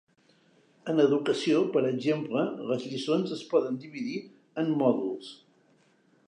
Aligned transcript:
En 0.93 1.01
educació, 1.03 1.59
per 1.75 1.83
exemple, 1.89 2.45
les 2.71 2.87
lliçons 2.95 3.35
es 3.37 3.45
poden 3.53 3.79
dividir 3.85 4.19
en 4.63 4.73
mòduls. 4.81 5.31